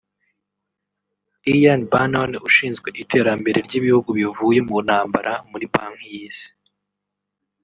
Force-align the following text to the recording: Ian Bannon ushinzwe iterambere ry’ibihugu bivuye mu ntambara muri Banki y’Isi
Ian 1.55 1.81
Bannon 1.91 2.31
ushinzwe 2.47 2.87
iterambere 3.03 3.57
ry’ibihugu 3.67 4.09
bivuye 4.17 4.59
mu 4.67 4.77
ntambara 4.85 5.31
muri 5.49 5.65
Banki 5.73 6.07
y’Isi 6.13 6.47